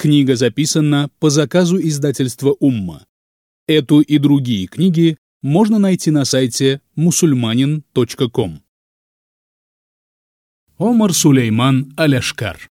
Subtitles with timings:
[0.00, 3.04] Книга записана по заказу издательства «Умма».
[3.66, 8.62] Эту и другие книги можно найти на сайте musulmanin.com.
[10.78, 12.68] Омар Сулейман Аляшкар.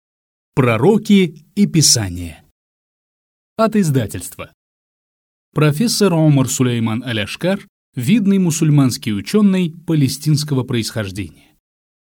[0.54, 2.43] Пророки и Писания.
[3.59, 4.55] От издательства.
[5.52, 11.55] Профессор Омар Сулейман Аляшкар– видный мусульманский ученый палестинского происхождения.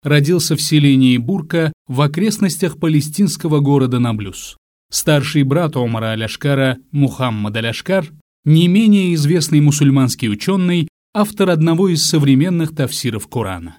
[0.03, 4.57] Родился в селении Бурка в окрестностях палестинского города Наблюс.
[4.91, 8.13] Старший брат Омара Аляшкара Мухаммад Аляшкар–
[8.45, 13.79] не менее известный мусульманский ученый, автор одного из современных тафсиров Корана.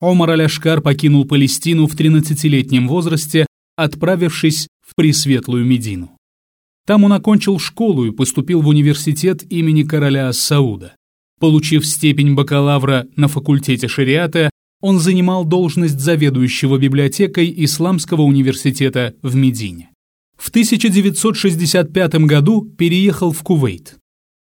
[0.00, 6.16] Омар Аляшкар покинул Палестину в 13-летнем возрасте, отправившись в Пресветлую Медину.
[6.86, 10.96] Там он окончил школу и поступил в университет имени короля Сауда.
[11.38, 19.91] Получив степень бакалавра на факультете шариата, он занимал должность заведующего библиотекой Исламского университета в Медине.
[20.42, 23.96] В 1965 году переехал в Кувейт.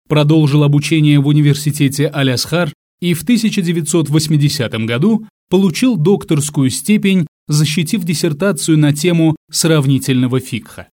[0.09, 8.93] Продолжил обучение в университете Алясхар и в 1980 году получил докторскую степень, защитив диссертацию на
[8.93, 10.89] тему сравнительного фикха.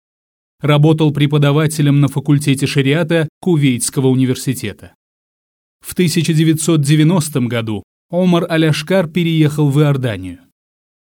[0.61, 4.95] Работал преподавателем на факультете шариата Кувейтского университета.
[5.85, 10.39] В 1990 году Омар Аляшкар переехал в Иорданию.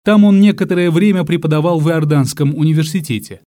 [0.02, 3.42] Там он некоторое время преподавал в Иорданском университете.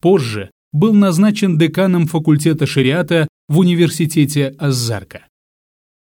[0.00, 5.26] Позже был назначен деканом факультета шариата в университете Аззарка.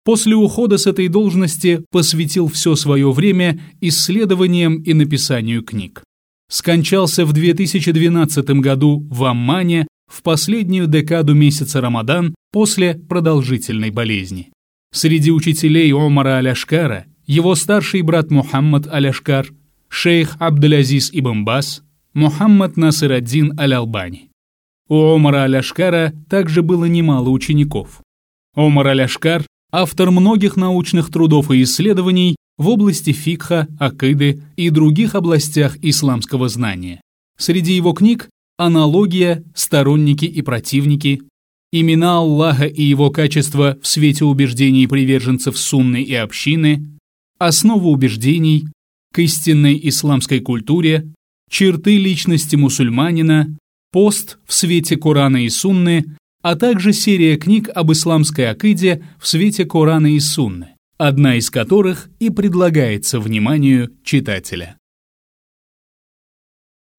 [0.05, 6.03] После ухода с этой должности посвятил все свое время исследованиям и написанию книг.
[6.51, 14.51] Скончался в 2012 году в Аммане в последнюю декаду месяца Рамадан после продолжительной болезни.
[14.93, 19.47] Среди учителей Омара Аляшкара его старший брат Мухаммад Аляшкар,
[19.89, 21.83] шейх Абдулязиз Ибн Бас,
[22.15, 24.29] Мухаммад Насыр-ад-Дин Аль-Албани.
[24.87, 28.03] У Омара Аляшкара также было немало учеников.
[28.55, 35.79] Омар Аляшкар автор многих научных трудов и исследований в области фикха, акиды и других областях
[35.81, 37.01] исламского знания.
[37.39, 38.29] Среди его книг
[38.59, 41.23] «Аналогия», «Сторонники и противники»,
[41.73, 46.87] «Имена Аллаха и его качества в свете убеждений приверженцев сунны и общины»,
[47.39, 48.69] «Основа убеждений»,
[49.15, 51.11] «К истинной исламской культуре»,
[51.53, 53.59] «Черты личности мусульманина»,
[53.91, 59.67] «Пост в свете Корана и Сунны», а также серия книг об исламской акиде в свете
[59.67, 64.79] Корана и Сунны, одна из которых и предлагается вниманию читателя.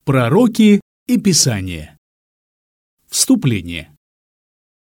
[0.05, 1.97] Пророки и Писание.
[3.09, 3.89] Вступление.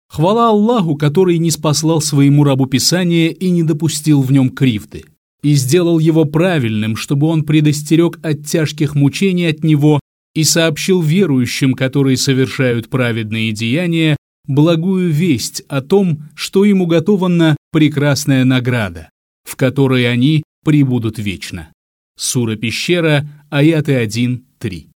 [0.07, 5.03] Хвала Аллаху, который не спаслал своему рабу Писание и не допустил в нем кривды,
[5.47, 10.01] и сделал его правильным, чтобы он предостерег от тяжких мучений от него
[10.35, 18.43] и сообщил верующим, которые совершают праведные деяния, благую весть о том, что им уготована прекрасная
[18.43, 19.09] награда,
[19.45, 21.69] в которой они прибудут вечно.
[22.17, 24.87] Сура Пещера, аяты 1-3.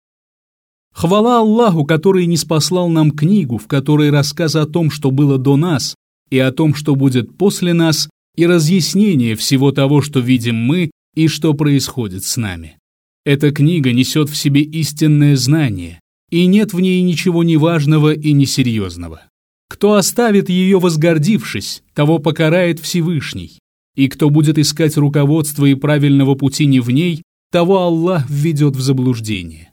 [0.94, 5.56] Хвала Аллаху, который не спаслал нам книгу, в которой рассказ о том, что было до
[5.56, 5.96] нас,
[6.30, 11.28] и о том, что будет после нас, и разъяснение всего того, что видим мы и
[11.28, 12.78] что происходит с нами.
[13.26, 16.00] Эта книга несет в себе истинное знание,
[16.30, 19.22] и нет в ней ничего неважного и несерьезного.
[19.70, 23.60] Кто оставит ее возгордившись, того покарает Всевышний.
[23.96, 28.82] И кто будет искать руководства и правильного пути не в ней, того Аллах введет в
[28.82, 29.72] заблуждение.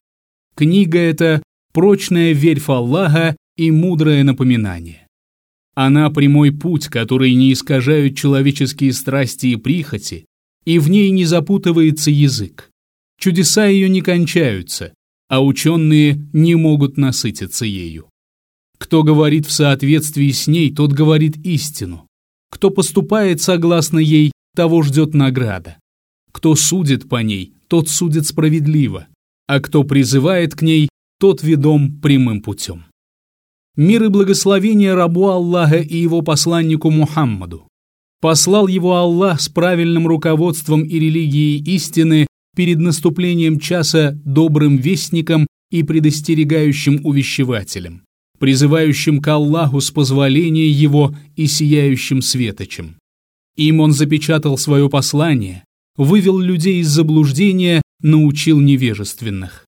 [0.54, 1.42] Книга эта–
[1.72, 5.07] прочная верь в Аллаха и мудрое напоминание.
[5.80, 10.26] Она– прямой путь, который не искажают человеческие страсти и прихоти,
[10.64, 12.68] и в ней не запутывается язык.
[13.16, 14.92] Чудеса ее не кончаются,
[15.28, 18.10] а ученые не могут насытиться ею.
[18.78, 22.08] Кто говорит в соответствии с ней, тот говорит истину.
[22.50, 25.76] Кто поступает согласно ей, того ждет награда.
[26.32, 29.06] Кто судит по ней, тот судит справедливо,
[29.46, 30.88] а кто призывает к ней,
[31.20, 32.87] тот ведом прямым путем.
[33.78, 37.66] Мир и благословение рабу Аллаха и его посланнику Мухаммаду.
[38.20, 45.82] Послал его Аллах с правильным руководством и религией истины перед наступлением часа добрым вестником и
[45.82, 48.02] предостерегающим увещевателем
[48.38, 52.96] призывающим к Аллаху с позволения Его и сияющим светочем.
[53.56, 55.64] Им он запечатал свое послание,
[55.96, 59.66] вывел людей из заблуждения, научил невежественных.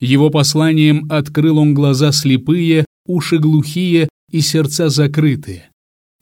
[0.00, 5.70] Его посланием открыл он глаза слепые, уши глухие и сердца закрытые.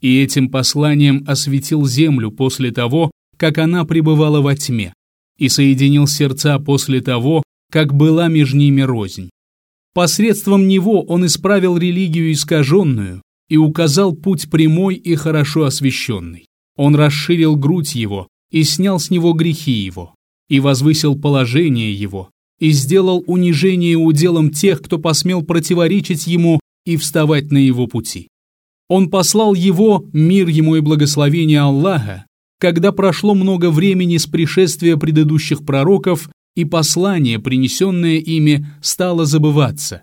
[0.01, 4.93] И этим посланием осветил землю после того, как она пребывала во тьме,
[5.39, 9.31] и соединил сердца после того, как была между ними рознь
[9.95, 13.21] Посредством него он исправил религию искаженную
[13.51, 16.47] и указал путь прямой и хорошо освященный.
[16.77, 20.15] Он расширил грудь его и снял с него грехи его,
[20.49, 27.51] и возвысил положение его, и сделал унижение уделом тех, кто посмел противоречить ему и вставать
[27.51, 28.29] на его пути.
[28.89, 32.27] Он послал его, мир ему и благословение Аллаха,
[32.59, 40.03] когда прошло много времени с пришествия предыдущих пророков и послание, принесенное ими, стало забываться,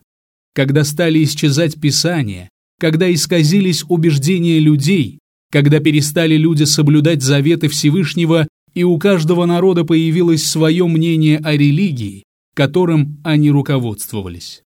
[0.54, 2.50] когда стали исчезать писания,
[2.80, 5.20] когда исказились убеждения людей,
[5.52, 12.24] когда перестали люди соблюдать заветы Всевышнего и у каждого народа появилось свое мнение о религии,
[12.56, 14.64] которым они руководствовались.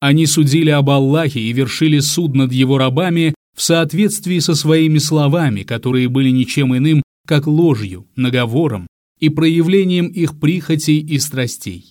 [0.00, 5.62] Они судили об Аллахе и вершили суд над его рабами в соответствии со своими словами,
[5.62, 8.86] которые были ничем иным, как ложью, наговором
[9.18, 11.90] и проявлением их прихотей и страстей.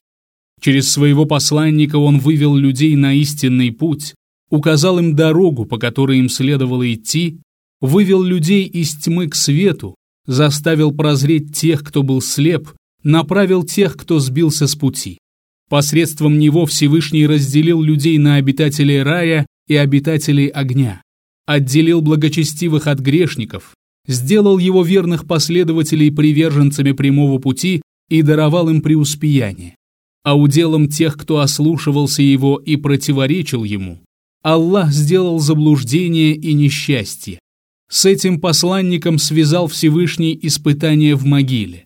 [0.61, 4.13] Через своего посланника он вывел людей на истинный путь,
[4.49, 7.39] указал им дорогу, по которой им следовало идти,
[7.81, 9.95] вывел людей из тьмы к свету,
[10.27, 12.69] заставил прозреть тех, кто был слеп,
[13.03, 15.17] направил тех, кто сбился с пути.
[15.69, 21.01] Посредством него Всевышний разделил людей на обитателей рая и обитателей огня,
[21.47, 23.73] отделил благочестивых от грешников,
[24.07, 29.75] сделал его верных последователей приверженцами прямого пути и даровал им преуспеяние.
[30.23, 33.99] А уделом тех, кто ослушивался его и противоречил ему,
[34.43, 37.39] Аллах сделал заблуждение и несчастье.
[37.89, 41.85] С этим посланником связал Всевышний испытание в могиле.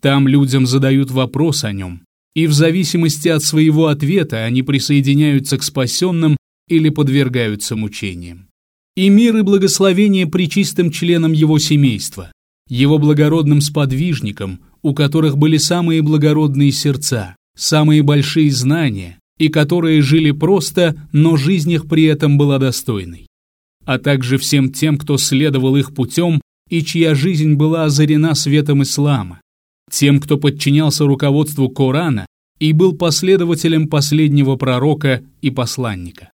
[0.00, 2.02] Там людям задают вопрос о нем,
[2.34, 6.36] и в зависимости от своего ответа они присоединяются к спасенным
[6.68, 8.48] или подвергаются мучениям.
[8.96, 12.32] И мир и благословение причистым членам его семейства,
[12.68, 20.32] его благородным сподвижникам, у которых были самые благородные сердца, самые большие знания, и которые жили
[20.32, 23.26] просто, но жизнь их при этом была достойной,
[23.84, 29.40] а также всем тем, кто следовал их путем и чья жизнь была озарена светом ислама,
[29.90, 32.26] тем, кто подчинялся руководству Корана
[32.58, 36.30] и был последователем последнего пророка и посланника.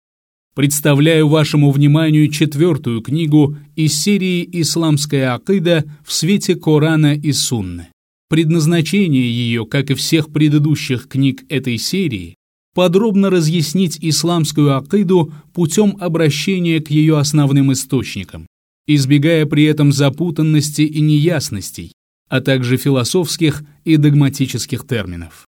[0.55, 7.89] Представляю вашему вниманию четвертую книгу из серии «Исламская акида» в свете Корана и Сунны.
[8.29, 12.35] Предназначение ее, как и всех предыдущих книг этой серии,
[12.75, 18.47] подробно разъяснить исламскую акиду путем обращения к ее основным источникам,
[18.87, 21.93] избегая при этом запутанности и неясностей,
[22.31, 25.47] а также философских и догматических терминов.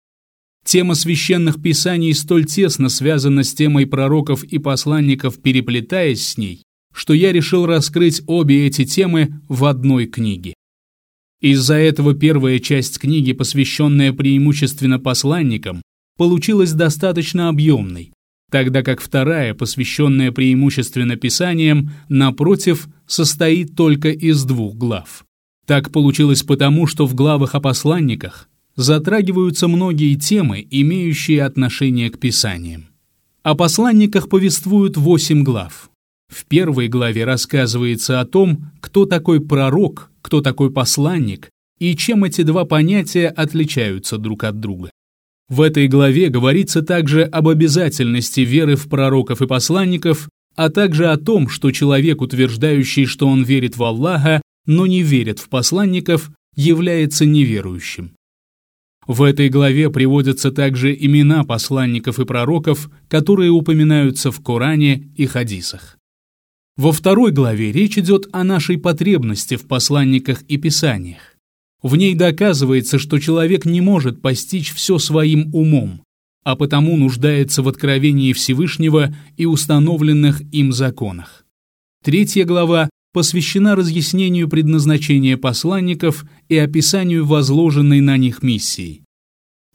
[0.63, 6.61] Тема священных писаний столь тесно связана с темой пророков и посланников, переплетаясь с ней,
[6.93, 10.53] что я решил раскрыть обе эти темы в одной книге.
[11.41, 15.81] Из-за этого первая часть книги, посвященная преимущественно посланникам,
[16.15, 18.11] получилась достаточно объемной,
[18.51, 25.26] тогда как вторая, посвященная преимущественно писаниям, напротив, состоит только из двух глав.
[25.67, 28.47] Так получилось потому, что в главах о посланниках
[28.77, 32.85] затрагиваются многие темы, имеющие отношение к Писаниям.
[33.43, 35.89] О посланниках повествуют восемь глав.
[36.29, 41.49] В первой главе рассказывается о том, кто такой пророк, кто такой посланник
[41.79, 44.89] и чем эти два понятия отличаются друг от друга.
[45.49, 51.17] В этой главе говорится также об обязательности веры в пророков и посланников, а также о
[51.17, 57.25] том, что человек, утверждающий, что он верит в Аллаха, но не верит в посланников, является
[57.25, 58.11] неверующим.
[59.07, 65.97] В этой главе приводятся также имена посланников и пророков, которые упоминаются в Коране и хадисах.
[66.75, 71.37] Во второй главе речь идет о нашей потребности в посланниках и писаниях.
[71.81, 76.01] В ней доказывается, что человек не может постичь все своим умом,
[76.43, 81.45] а потому нуждается в откровении Всевышнего и установленных им законах.
[82.03, 89.01] Третья глава посвящена разъяснению предназначения посланников и описанию возложенной на них миссии.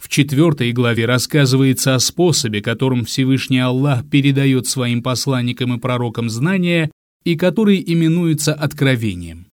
[0.01, 6.93] В четвертой главе рассказывается о способе, которым Всевышний Аллах передает своим посланникам и пророкам знания
[7.25, 9.49] и который именуется откровением.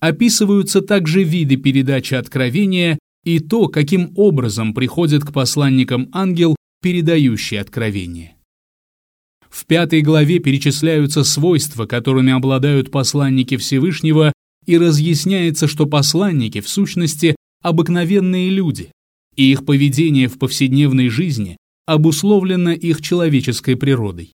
[0.00, 8.31] Описываются также виды передачи откровения и то, каким образом приходит к посланникам ангел, передающий откровение.
[9.52, 14.32] В пятой главе перечисляются свойства, которыми обладают посланники Всевышнего,
[14.64, 18.90] и разъясняется, что посланники в сущности обыкновенные люди,
[19.36, 24.32] и их поведение в повседневной жизни обусловлено их человеческой природой.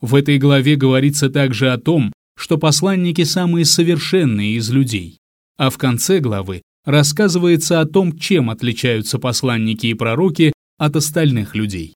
[0.00, 5.18] В этой главе говорится также о том, что посланники самые совершенные из людей,
[5.56, 11.94] а в конце главы рассказывается о том, чем отличаются посланники и пророки от остальных людей.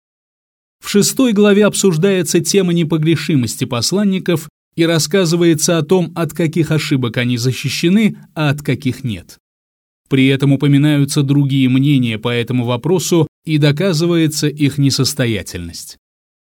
[0.83, 7.37] В шестой главе обсуждается тема непогрешимости посланников и рассказывается о том, от каких ошибок они
[7.37, 9.39] защищены, а от каких нет.
[10.11, 15.99] При этом упоминаются другие мнения по этому вопросу и доказывается их несостоятельность.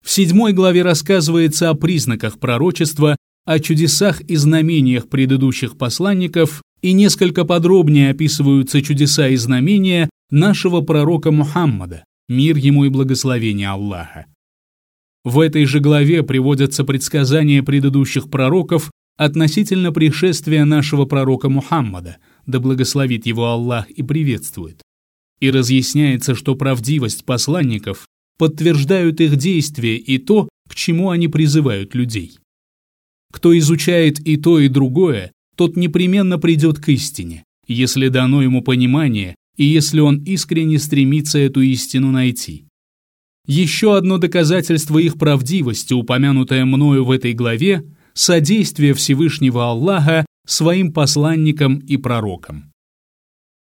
[0.04, 7.44] В седьмой главе рассказывается о признаках пророчества, о чудесах и знамениях предыдущих посланников и несколько
[7.44, 14.26] подробнее описываются чудеса и знамения нашего пророка Мухаммада, мир ему и благословение Аллаха.
[15.24, 23.28] В этой же главе приводятся предсказания предыдущих пророков относительно пришествия нашего пророка Мухаммада, да благословит
[23.28, 24.82] его Аллах и приветствует.
[25.40, 28.08] И разъясняется, что правдивость посланников
[28.38, 32.40] подтверждают их действия и то, к чему они призывают людей.
[33.32, 39.36] Кто изучает и то, и другое, тот непременно придет к истине, если дано ему понимание
[39.62, 42.66] и если он искренне стремится эту истину найти.
[43.46, 51.78] Еще одно доказательство их правдивости, упомянутое мною в этой главе, содействие Всевышнего Аллаха своим посланникам
[51.78, 52.72] и пророкам.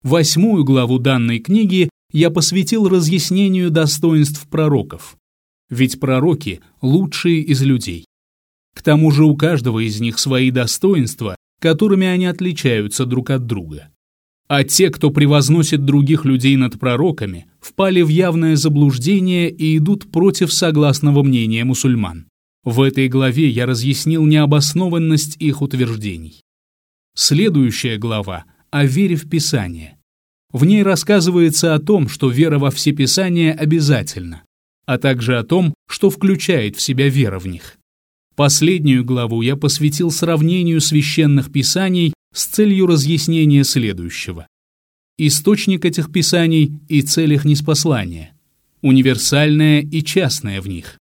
[0.04, 5.18] Восьмую главу данной книги я посвятил разъяснению достоинств пророков,
[5.72, 8.06] ведь пророки– лучшие из людей.
[8.76, 13.91] К тому же у каждого из них свои достоинства, которыми они отличаются друг от друга.
[14.54, 20.52] А те, кто превозносит других людей над пророками, впали в явное заблуждение и идут против
[20.52, 22.28] согласного мнения мусульман.
[22.66, 26.42] В этой главе я разъяснил необоснованность их утверждений.
[27.16, 29.98] Следующая глава о вере в Писание.
[30.52, 34.44] В ней рассказывается о том, что вера во все Писания обязательна,
[34.86, 37.78] а также о том, что включает в себя вера в них.
[38.36, 44.48] Последнюю главу я посвятил сравнению священных писаний с целью разъяснения следующего.
[45.18, 48.36] Источник этих писаний и цель их неспослания.
[48.82, 50.98] Универсальное и частное в них.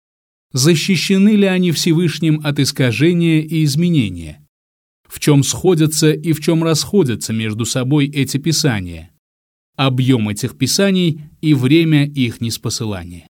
[0.52, 4.44] Защищены ли они Всевышним от искажения и изменения?
[5.06, 9.11] В чем сходятся и в чем расходятся между собой эти писания?
[9.76, 13.28] Объем этих писаний и время их неспосылания.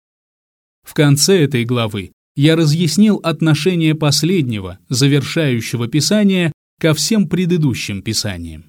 [0.83, 8.65] В конце этой главы я разъяснил отношение последнего, завершающего Писания, ко всем предыдущим Писаниям.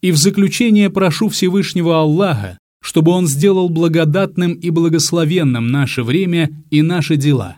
[0.00, 6.82] И в заключение прошу Всевышнего Аллаха, чтобы Он сделал благодатным и благословенным наше время и
[6.82, 7.56] наши дела,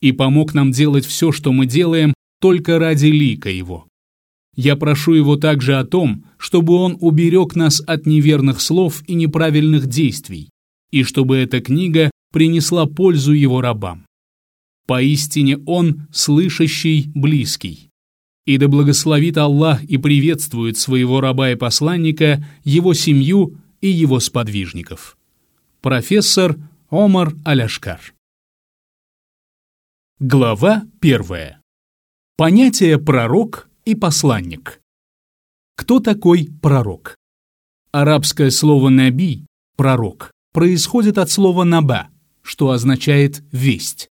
[0.00, 3.86] и помог нам делать все, что мы делаем, только ради лика Его.
[4.56, 9.86] Я прошу Его также о том, чтобы Он уберег нас от неверных слов и неправильных
[9.86, 10.48] действий,
[10.90, 14.06] и чтобы эта книга принесла пользу Его рабам.
[14.86, 17.89] Поистине Он слышащий, близкий.
[18.46, 25.16] И да благословит Аллах и приветствует своего раба и посланника, его семью и его сподвижников.
[25.82, 26.56] Профессор
[26.90, 28.14] Омар Аляшкар.
[30.18, 31.62] Глава первая.
[32.36, 34.80] Понятие «пророк» и «посланник».
[35.76, 37.16] Кто такой пророк?
[37.92, 42.08] Арабское слово «наби»– «пророк» происходит от слова «наба»,
[42.42, 44.08] что означает «весть».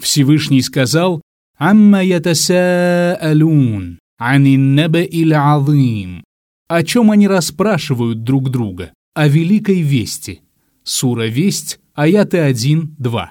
[0.00, 1.22] Всевышний сказал
[1.56, 6.24] «Амма ятасаалун, анин наба'ил азим».
[6.68, 8.92] О чем они расспрашивают друг друга?
[9.14, 10.40] О великой вести.
[10.82, 13.28] Сура «Весть», аяты 1-2.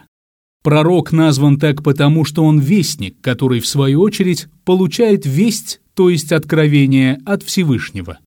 [0.63, 6.32] Пророк назван так потому, что он вестник, который, в свою очередь, получает весть, то есть
[6.32, 8.20] откровение от Всевышнего.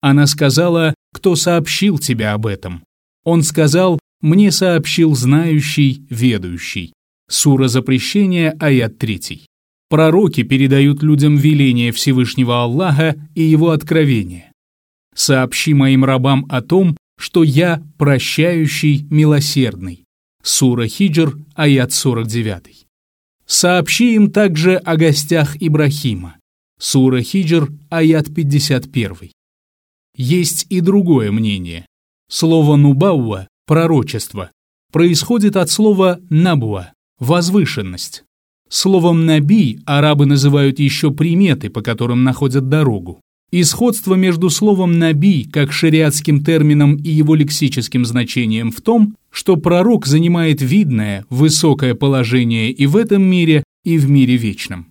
[0.00, 2.82] Она сказала, кто сообщил тебе об этом?
[3.24, 6.92] Он сказал, мне сообщил знающий, ведающий.
[7.28, 9.46] Сура запрещения, аят 3.
[9.88, 14.52] Пророки передают людям веление Всевышнего Аллаха и его откровение.
[15.14, 20.04] «Сообщи моим рабам о том, что я прощающий, милосердный».
[20.42, 22.86] Сура Хиджр, аят 49.
[23.46, 26.36] Сообщи им также о гостях Ибрахима.
[26.78, 29.30] Сура Хиджр, аят 51.
[30.16, 31.86] Есть и другое мнение.
[32.28, 34.50] Слово «нубауа»– пророчество–
[34.92, 38.24] происходит от слова «набуа» возвышенность.
[38.68, 43.20] Словом «наби» арабы называют еще приметы, по которым находят дорогу.
[43.52, 49.56] И сходство между словом «наби» как шариатским термином и его лексическим значением в том, что
[49.56, 54.88] пророк занимает видное, высокое положение и в этом мире, и в мире вечном.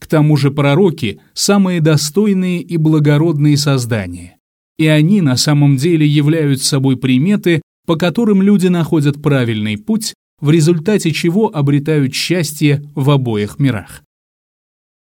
[0.00, 4.38] К тому же пророки– самые достойные и благородные создания.
[4.78, 10.49] И они на самом деле являются собой приметы, по которым люди находят правильный путь в
[10.49, 14.03] результате чего обретают счастье в обоих мирах.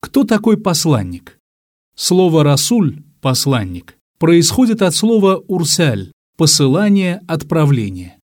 [0.00, 1.39] Кто такой посланник?
[1.95, 8.17] Слово «расуль» – «посланник» происходит от слова «урсаль» – «посылание, отправление».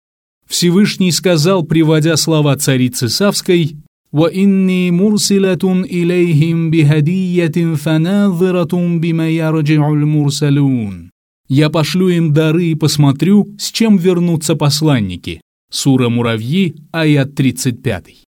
[0.49, 3.77] Всевышний сказал, приводя слова царицы Савской,
[4.15, 11.11] وإني مرسلة إليهم بهدية فناظرة بما يرجع المرسلون.
[11.49, 15.41] Я пошлю им дары и посмотрю, с чем вернутся посланники.
[15.72, 18.24] Сура Муравьи, аят 35.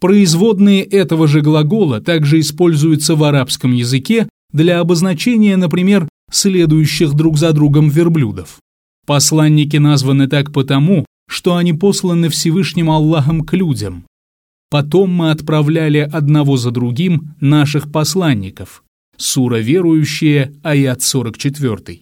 [0.00, 7.52] Производные этого же глагола также используются в арабском языке для обозначения, например, следующих друг за
[7.52, 8.58] другом верблюдов.
[9.06, 14.04] Посланники названы так потому, что они посланы Всевышним Аллахом к людям,
[14.72, 18.84] Потом мы отправляли одного за другим наших посланников.
[19.18, 22.00] Сура верующие, аят 44.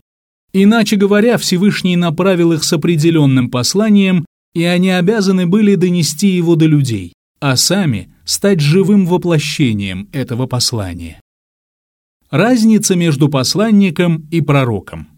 [0.52, 6.66] Иначе говоря, Всевышний направил их с определенным посланием, и они обязаны были донести его до
[6.66, 11.20] людей, а сами стать живым воплощением этого послания.
[12.30, 15.08] Разница между посланником и пророком.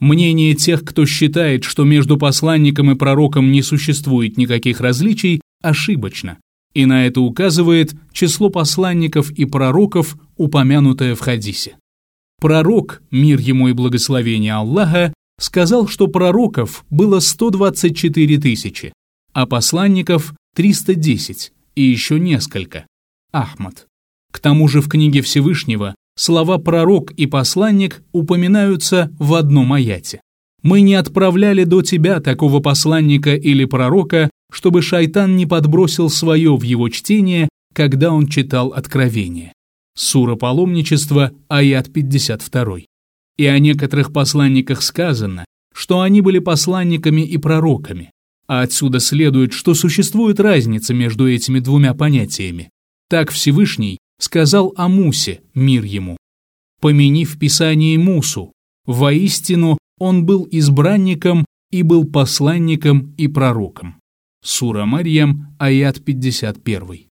[0.00, 6.38] Мнение тех, кто считает, что между посланником и пророком не существует никаких различий, ошибочно
[6.74, 11.76] и на это указывает число посланников и пророков, упомянутое в хадисе.
[12.40, 18.92] Пророк, мир ему и благословение Аллаха, сказал, что пророков было 124 тысячи,
[19.32, 22.86] а посланников 310 и еще несколько.
[23.32, 23.86] Ахмад.
[24.30, 30.20] К тому же в книге Всевышнего слова «пророк» и «посланник» упоминаются в одном аяте.
[30.62, 36.62] «Мы не отправляли до тебя такого посланника или пророка, чтобы шайтан не подбросил свое в
[36.62, 39.52] его чтение, когда он читал Откровение.
[39.96, 42.89] Сура паломничества, аят 52.
[43.40, 48.10] И о некоторых посланниках сказано, что они были посланниками и пророками,
[48.46, 52.68] а отсюда следует, что существует разница между этими двумя понятиями.
[53.08, 56.18] Так Всевышний сказал о Мусе, мир ему.
[56.82, 58.52] «Помяни в Писании Мусу,
[58.84, 64.00] воистину он был избранником и был посланником и пророком».
[64.44, 67.06] Сура Марьям, аят 51.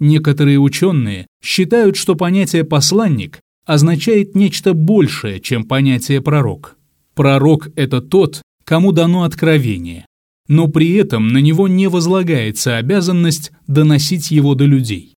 [0.00, 3.38] Некоторые ученые считают, что понятие «посланник»
[3.70, 6.76] означает нечто большее, чем понятие «пророк».
[7.14, 10.06] Пророк– это тот, кому дано откровение,
[10.48, 15.14] но при этом на него не возлагается обязанность доносить его до людей.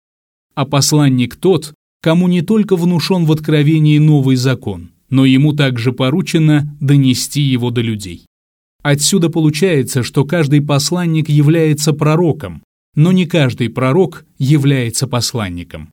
[0.53, 6.77] А посланник тот, кому не только внушен в откровении новый закон, но ему также поручено
[6.79, 8.27] донести его до людей.
[8.83, 12.61] Отсюда получается, что каждый посланник является пророком,
[12.95, 15.89] но не каждый пророк является посланником.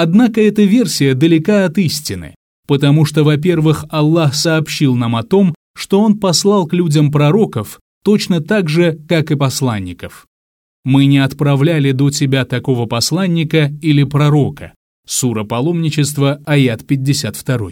[0.00, 2.36] Однако эта версия далека от истины,
[2.68, 8.40] потому что, во-первых, Аллах сообщил нам о том, что Он послал к людям пророков точно
[8.40, 10.28] так же, как и посланников.
[10.84, 14.72] «Мы не отправляли до тебя такого посланника или пророка»
[15.04, 17.70] Сура паломничества, аят 52.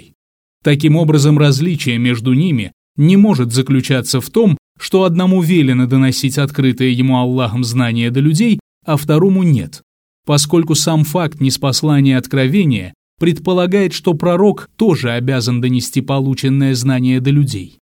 [0.65, 6.89] Таким образом, различие между ними не может заключаться в том, что одному велено доносить открытое
[6.89, 9.83] ему Аллахом знание до людей, а второму нет,
[10.27, 17.79] поскольку сам факт неспослания откровения предполагает, что пророк тоже обязан донести полученное знание до людей.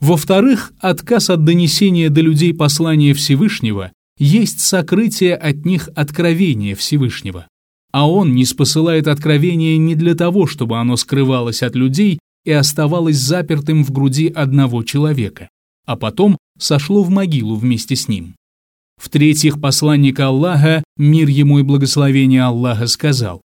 [0.00, 7.46] Во-вторых, отказ от донесения до людей послания Всевышнего есть сокрытие от них откровения Всевышнего.
[7.92, 13.16] А он не спосылает откровение не для того, чтобы оно скрывалось от людей, и оставалось
[13.16, 15.48] запертым в груди одного человека,
[15.84, 18.36] а потом сошло в могилу вместе с ним.
[19.02, 23.42] В-третьих, посланник Аллаха, мир ему и благословение Аллаха, сказал,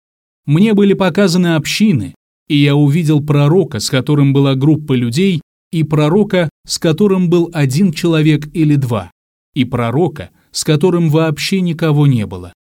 [0.46, 2.16] «Мне были показаны общины,
[2.48, 7.92] и я увидел пророка, с которым была группа людей, и пророка, с которым был один
[7.92, 9.12] человек или два,
[9.54, 12.54] и пророка, с которым вообще никого не было».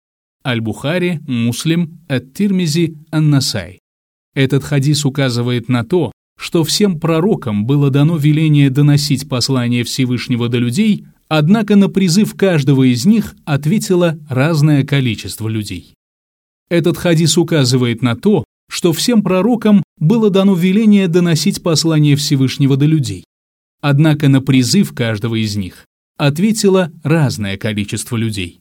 [0.45, 3.79] Аль-Бухари, Муслим, Ат-Тирмизи, Ан-Насай.
[4.33, 10.59] Этот хадис указывает на то, что всем пророкам было дано веление доносить послание Всевышнего до
[10.59, 15.93] людей, однако на призыв каждого из них ответило разное количество людей.
[16.69, 22.85] Этот хадис указывает на то, что всем пророкам было дано веление доносить послание Всевышнего до
[22.85, 23.23] людей.
[23.81, 25.85] Однако на призыв каждого из них
[26.17, 28.59] ответило разное количество людей.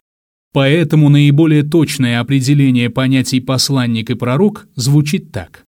[0.53, 5.65] Поэтому наиболее точное определение понятий посланник и пророк звучит так.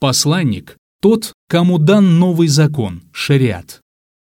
[0.00, 3.80] Посланник тот, кому дан новый закон, шариат.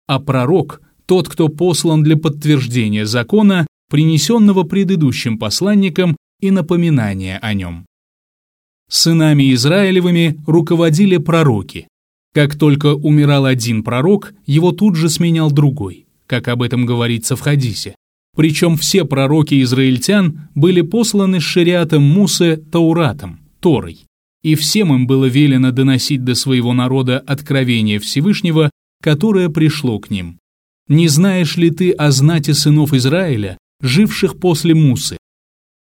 [0.07, 7.87] А пророк– тот, кто послан для подтверждения закона, принесенного предыдущим посланником и напоминания о нем.
[8.87, 11.87] Сынами Израилевыми руководили пророки.
[12.35, 17.41] Как только умирал один пророк, его тут же сменял другой, как об этом говорится в
[17.41, 17.95] хадисе.
[18.37, 24.05] Причем все пророки израильтян были посланы шариатом Мусы Тауратом, Торой
[24.43, 28.69] и всем им было велено доносить до своего народа откровение Всевышнего,
[29.01, 30.39] которое пришло к ним.
[30.89, 35.17] Не знаешь ли ты о знати сынов Израиля, живших после Мусы?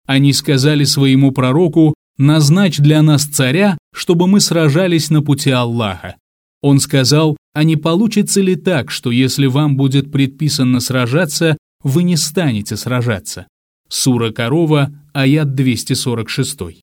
[0.07, 6.17] Они сказали своему пророку, назначь для нас царя, чтобы мы сражались на пути Аллаха.
[6.61, 12.17] Он сказал, а не получится ли так, что если вам будет предписано сражаться, вы не
[12.17, 13.47] станете сражаться?
[13.89, 16.83] Сура Корова, аят 246.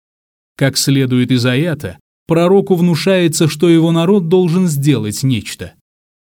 [0.58, 5.74] Как следует из аята, пророку внушается, что его народ должен сделать нечто,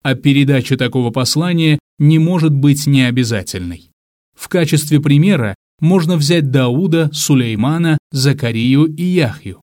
[0.05, 3.91] а передача такого послания не может быть необязательной.
[4.37, 9.61] В качестве примера можно взять Дауда, Сулеймана, Закарию и Яхью.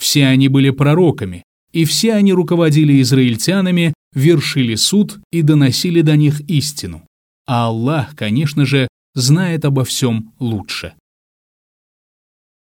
[0.00, 6.40] Все они были пророками, и все они руководили израильтянами, вершили суд и доносили до них
[6.42, 7.02] истину.
[7.46, 10.94] А Аллах, конечно же, знает обо всем лучше.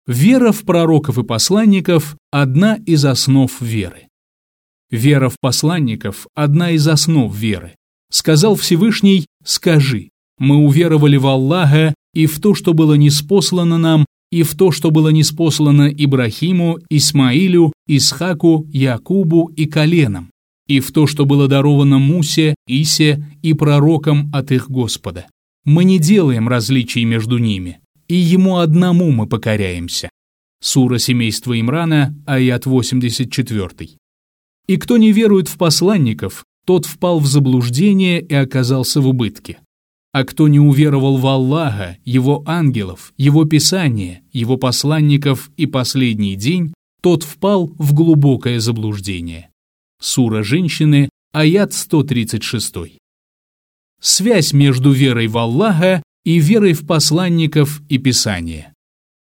[0.05, 4.06] Вера в пророков и посланников– одна из основ веры.
[4.89, 7.75] Вера в посланников– одна из основ веры.
[8.09, 14.43] Сказал Всевышний «Скажи, мы уверовали в Аллаха и в то, что было неспослано нам, и
[14.43, 20.31] в то, что было неспослано Ибрахиму, Исмаилю, Исхаку, Якубу и коленам,
[20.67, 25.27] и в то, что было даровано Мусе, Исе и пророкам от их Господа.
[25.65, 30.09] Мы не делаем различий между ними, и ему одному мы покоряемся.
[30.61, 33.97] Сура семейства Имрана, аят 84.
[34.67, 39.59] И кто не верует в посланников, тот впал в заблуждение и оказался в убытке.
[40.11, 46.73] А кто не уверовал в Аллаха, его ангелов, его писание, его посланников и последний день,
[47.01, 49.49] тот впал в глубокое заблуждение.
[50.01, 52.97] Сура женщины, аят 136.
[54.01, 58.73] Связь между верой в Аллаха и верой в посланников и Писание.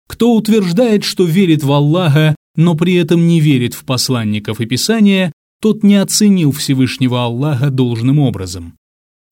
[0.09, 5.33] Кто утверждает, что верит в Аллаха, но при этом не верит в посланников и Писания,
[5.63, 8.75] тот не оценил Всевышнего Аллаха должным образом.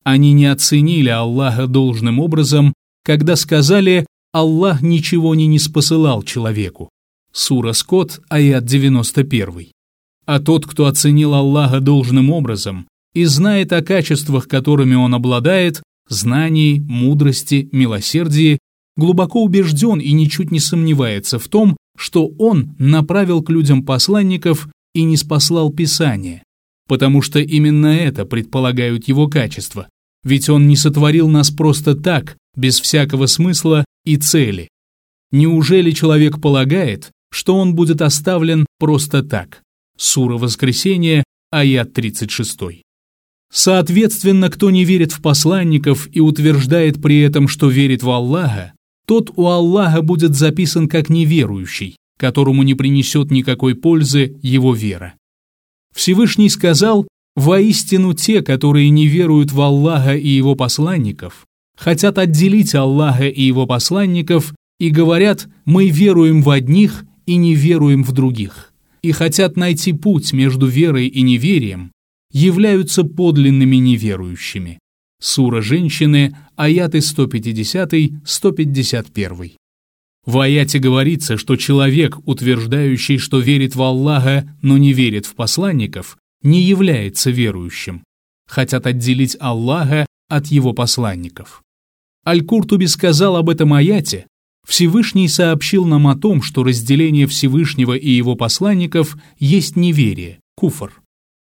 [0.05, 6.89] Они не оценили Аллаха должным образом, когда сказали «Аллах ничего не неспосылал человеку».
[7.33, 9.71] Сура Скот, аят 91.
[10.25, 16.79] А тот, кто оценил Аллаха должным образом и знает о качествах, которыми он обладает, знании,
[16.79, 18.59] мудрости, милосердии,
[18.95, 25.03] глубоко убежден и ничуть не сомневается в том, что он направил к людям посланников и
[25.03, 26.43] не спаслал Писание,
[26.87, 29.89] потому что именно это предполагают его качества,
[30.23, 34.69] ведь он не сотворил нас просто так, без всякого смысла и цели.
[35.31, 39.61] Неужели человек полагает, что он будет оставлен просто так?
[39.97, 42.83] Сура Воскресения, аят 36.
[43.51, 48.73] Соответственно, кто не верит в посланников и утверждает при этом, что верит в Аллаха,
[49.07, 55.13] тот у Аллаха будет записан как неверующий, которому не принесет никакой пользы его вера.
[55.95, 61.45] Всевышний сказал, воистину те, которые не веруют в Аллаха и его посланников,
[61.77, 68.03] хотят отделить Аллаха и его посланников и говорят, мы веруем в одних и не веруем
[68.03, 71.91] в других, и хотят найти путь между верой и неверием,
[72.31, 74.79] являются подлинными неверующими.
[75.19, 79.55] Сура женщины, аяты 150-151.
[80.25, 86.17] В аяте говорится, что человек, утверждающий, что верит в Аллаха, но не верит в посланников,
[86.43, 88.03] не является верующим.
[88.47, 91.63] Хотят отделить Аллаха от его посланников.
[92.25, 94.27] Аль-Куртуби сказал об этом аяте,
[94.67, 101.01] Всевышний сообщил нам о том, что разделение Всевышнего и его посланников есть неверие, куфр.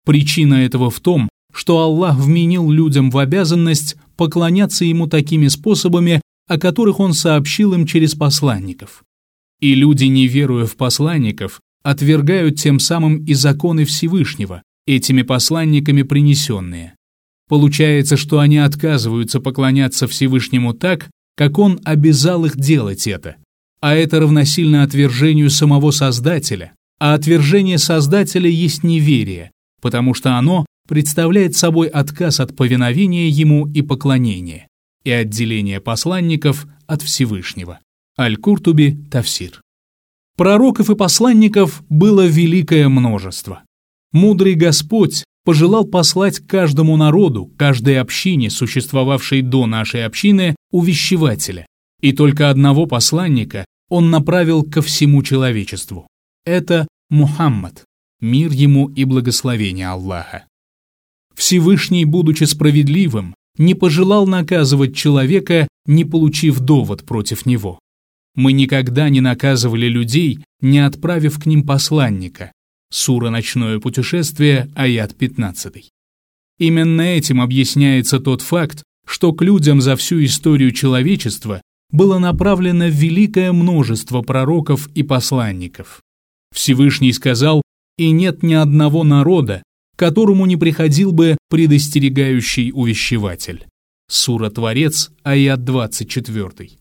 [0.06, 6.58] Причина этого в том, что Аллах вменил людям в обязанность поклоняться Ему такими способами, о
[6.58, 9.04] которых Он сообщил им через посланников.
[9.60, 16.96] И люди, не веруя в посланников, отвергают тем самым и законы Всевышнего, этими посланниками принесенные.
[17.48, 23.36] Получается, что они отказываются поклоняться Всевышнему так, как Он обязал их делать это.
[23.82, 31.56] А это равносильно отвержению самого Создателя, а отвержение Создателя есть неверие, потому что оно представляет
[31.56, 34.67] собой отказ от повиновения ему и поклонения,
[35.06, 37.80] и отделение посланников от Всевышнего.
[38.19, 39.62] Аль-Куртуби, Тавсир.
[40.36, 43.63] Пророков и посланников было великое множество.
[44.12, 51.65] Мудрый Господь пожелал послать каждому народу, каждой общине, существовавшей до нашей общины, увещевателя,
[52.01, 56.06] и только одного посланника он направил ко всему человечеству.
[56.45, 57.86] Это Мухаммад,
[58.19, 60.47] мир ему и благословение Аллаха.
[61.36, 67.80] Всевышний, будучи справедливым, не пожелал наказывать человека, не получив довод против него.
[68.36, 72.52] Мы никогда не наказывали людей, не отправив к ним посланника.
[72.91, 75.89] Сура «Ночное путешествие», аят 15.
[76.60, 83.52] Именно этим объясняется тот факт, что к людям за всю историю человечества было направлено великое
[83.52, 86.02] множество пророков и посланников.
[86.54, 87.62] Всевышний сказал,
[87.98, 89.63] и нет ни одного народа,
[90.02, 93.68] которому не приходил бы предостерегающий увещеватель.
[94.10, 96.72] Сура Творец, аят 24.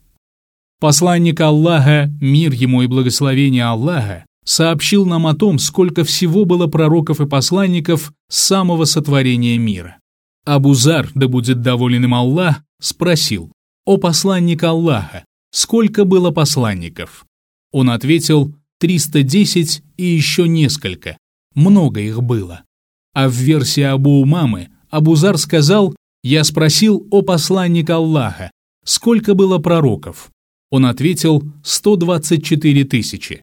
[0.81, 7.21] Посланник Аллаха, мир ему и благословение Аллаха, сообщил нам о том, сколько всего было пророков
[7.21, 9.99] и посланников с самого сотворения мира.
[10.47, 13.53] Абузар, да будет доволен им Аллах, спросил,
[13.85, 17.27] «О посланник Аллаха, сколько было посланников?»
[17.71, 21.19] Он ответил, «310 и еще несколько,
[21.55, 22.65] много их было».
[23.15, 28.51] А в версии Абу Умамы Абузар сказал, «Я спросил о посланник Аллаха,
[28.85, 30.31] сколько было пророков?»
[30.71, 33.43] Он ответил, «124 тысячи»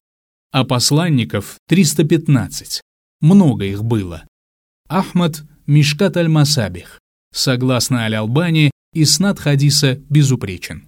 [0.51, 2.81] а посланников 315.
[3.21, 4.25] Много их было.
[4.87, 6.99] Ахмад Мишкат аль-Масабих.
[7.33, 10.87] Согласно Аль-Албани, Иснат хадиса безупречен.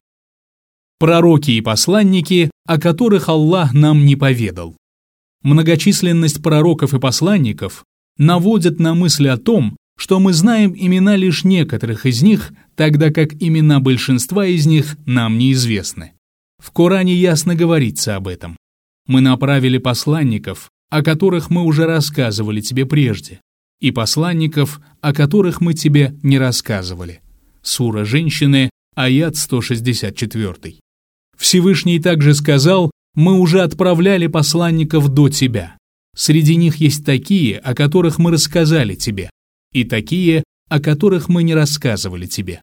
[0.98, 4.76] Пророки и посланники, о которых Аллах нам не поведал.
[5.44, 7.84] Многочисленность пророков и посланников
[8.20, 13.34] наводит на мысль о том, что мы знаем имена лишь некоторых из них, тогда как
[13.42, 16.14] имена большинства из них нам неизвестны.
[16.62, 18.56] В Коране ясно говорится об этом.
[19.08, 23.42] Мы направили посланников, о которых мы уже рассказывали тебе прежде,
[23.82, 27.22] и посланников, о которых мы тебе не рассказывали.
[27.62, 30.76] Сура «Женщины», аят 164.
[31.38, 35.79] Всевышний также сказал, мы уже отправляли посланников до тебя.
[36.16, 39.30] Среди них есть такие, о которых мы рассказали тебе,
[39.74, 42.62] и такие, о которых мы не рассказывали тебе.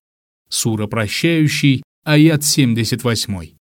[0.48, 3.56] Сура «Прощающий», аят 78.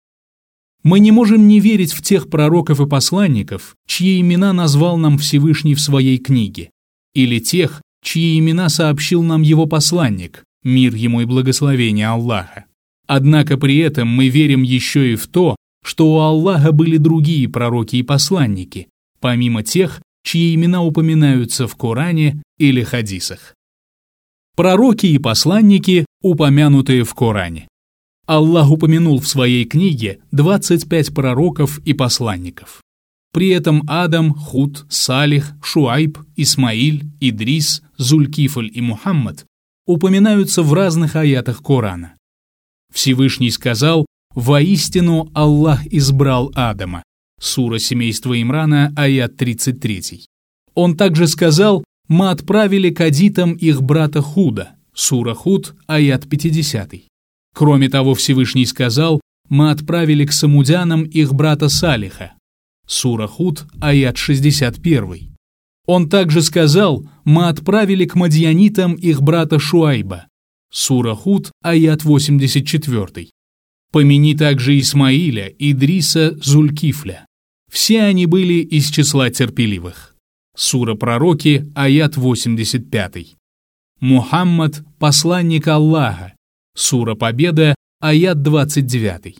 [0.83, 5.75] Мы не можем не верить в тех пророков и посланников, чьи имена назвал нам Всевышний
[5.75, 6.71] в своей книге,
[7.13, 12.65] или тех, чьи имена сообщил нам его посланник, мир ему и благословение Аллаха.
[13.07, 17.95] Однако при этом мы верим еще и в то, что у Аллаха были другие пророки
[17.97, 18.87] и посланники,
[19.23, 23.55] помимо тех, чьи имена упоминаются в Коране или хадисах.
[24.57, 27.69] Пророки и посланники, упомянутые в Коране.
[28.27, 32.81] Аллах упомянул в своей книге 25 пророков и посланников.
[33.31, 39.45] При этом Адам, Худ, Салих, Шуайб, Исмаиль, Идрис, Зулькифль и Мухаммад
[39.87, 42.17] упоминаются в разных аятах Корана.
[42.93, 44.05] Всевышний сказал
[44.35, 47.03] «Воистину Аллах избрал Адама»
[47.43, 50.23] Сура семейства Имрана, аят 33.
[50.75, 56.93] Он также сказал «Мы отправили к адитам их брата Худа» Сура Худ, аят 50.
[57.53, 62.31] Кроме того, Всевышний сказал, мы отправили к самудянам их брата Салиха.
[62.87, 65.35] Сура Худ, аят 61.
[65.85, 70.27] Он также сказал, мы отправили к мадьянитам их брата Шуайба.
[70.71, 73.29] Сура Худ, аят 84.
[73.91, 77.25] Помяни также Исмаиля, Идриса, Зулькифля.
[77.73, 80.15] Все они были из числа терпеливых.
[80.55, 83.35] Сура Пророки, аят 85.
[83.99, 86.35] Мухаммад, посланник Аллаха,
[86.77, 89.39] Сура Победа, аят 29.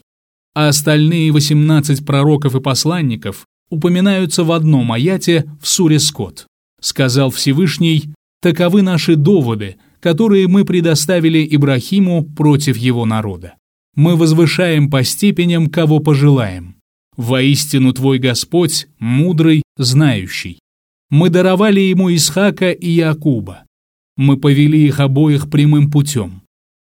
[0.56, 6.48] А остальные 18 пророков и посланников упоминаются в одном аяте в суре Скот.
[6.82, 13.54] Сказал Всевышний, таковы наши доводы, которые мы предоставили Ибрахиму против его народа.
[13.96, 16.78] Мы возвышаем по степеням, кого пожелаем.
[17.18, 20.60] Воистину твой Господь, мудрый, знающий.
[21.10, 23.66] Мы даровали ему Исхака и Якуба.
[24.18, 26.42] Мы повели их обоих прямым путем.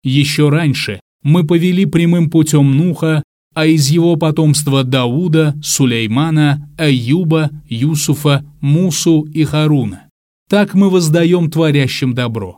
[0.04, 8.46] Еще раньше мы повели прямым путем Нуха, а из его потомства Дауда, Сулеймана, Аюба, Юсуфа,
[8.62, 10.10] Мусу и Харуна.
[10.50, 12.58] Так мы воздаем творящим добро.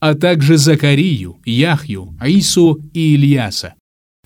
[0.00, 3.74] А также Закарию, Яхью, Аису и Ильяса.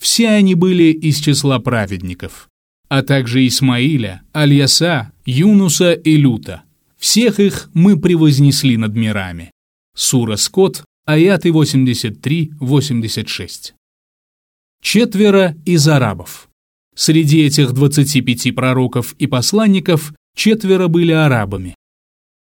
[0.01, 2.49] Все они были из числа праведников.
[2.89, 6.63] А также Исмаиля, Альяса, Юнуса и Люта.
[6.97, 9.53] Всех их мы превознесли над мирами.
[9.95, 13.75] Сура Скот, аяты 83-86.
[14.81, 16.49] Четверо из арабов.
[16.95, 21.75] Среди этих 25 пророков и посланников четверо были арабами.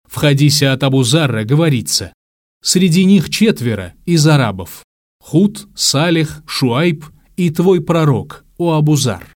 [0.07, 2.13] В хадисе от Абу Зарра говорится,
[2.61, 4.83] среди них четверо из арабов.
[5.19, 7.03] Худ, Салих, Шуайб
[7.35, 9.32] и твой пророк, о Абузар.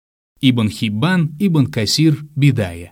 [0.43, 2.91] Ибн Хиббан, Ибн Касир, Бидая.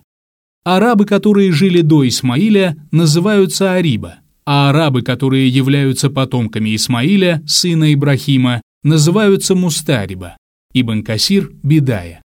[0.64, 8.62] Арабы, которые жили до Исмаиля, называются Ариба, а арабы, которые являются потомками Исмаиля, сына Ибрахима,
[8.84, 10.38] называются Мустариба,
[10.74, 12.22] Ибн Касир– Бидая.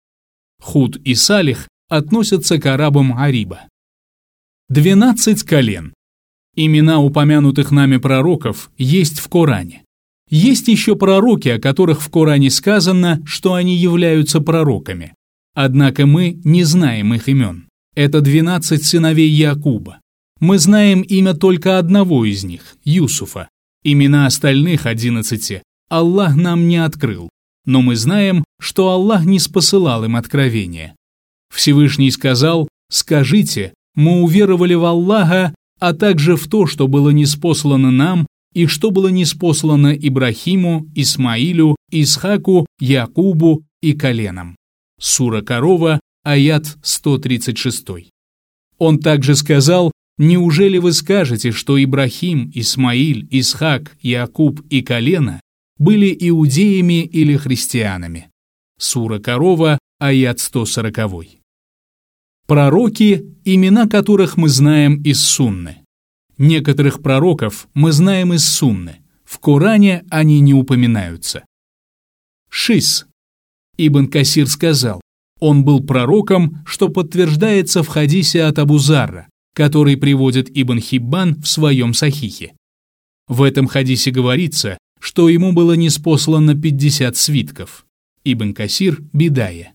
[0.62, 3.62] Худ и Салих относятся к арабам Ариба.
[4.68, 5.92] Двенадцать колен.
[6.54, 9.82] Имена упомянутых нами пророков есть в Коране.
[10.28, 15.14] Есть еще пророки, о которых в Коране сказано, что они являются пророками.
[15.56, 17.66] Однако мы не знаем их имен.
[17.94, 20.00] Это 12 сыновей Якуба.
[20.38, 23.48] Мы знаем имя только одного из них, Юсуфа.
[23.82, 27.30] Имена остальных 11 Аллах нам не открыл,
[27.64, 30.94] но мы знаем, что Аллах не спосылал им откровения.
[31.54, 38.26] Всевышний сказал, «Скажите, мы уверовали в Аллаха, а также в то, что было неспослано нам
[38.52, 44.56] и что было неспослано Ибрахиму, Исмаилю, Исхаку, Якубу и коленам».
[44.98, 48.10] Сура Корова, аят 136.
[48.78, 55.40] Он также сказал, «Неужели вы скажете, что Ибрахим, Исмаиль, Исхак, Якуб и колено
[55.78, 58.30] были иудеями или христианами?»
[58.78, 61.40] Сура Корова, аят 140.
[62.46, 65.78] Пророки, имена которых мы знаем из Сунны.
[66.38, 69.00] Некоторых пророков мы знаем из Сунны.
[69.24, 71.44] В Коране они не упоминаются.
[72.48, 73.06] Шис.
[73.78, 75.00] Ибн Касир сказал,
[75.38, 81.46] он был пророком, что подтверждается в хадисе от Абу Зарра, который приводит Ибн Хиббан в
[81.46, 82.54] своем сахихе.
[83.28, 87.84] В этом хадисе говорится, что ему было неспослано 50 свитков.
[88.24, 89.74] Ибн Касир, Бидая.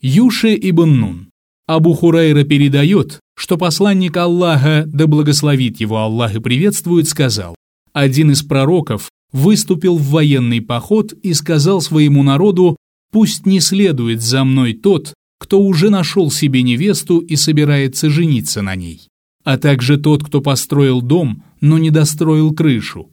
[0.00, 1.30] Юше Ибн Нун.
[1.66, 7.54] Абу Хурайра передает, что посланник Аллаха, да благословит его Аллах и приветствует, сказал,
[7.92, 12.76] один из пророков выступил в военный поход и сказал своему народу,
[13.10, 18.74] пусть не следует за мной тот, кто уже нашел себе невесту и собирается жениться на
[18.74, 19.08] ней,
[19.44, 23.10] а также тот, кто построил дом, но не достроил крышу,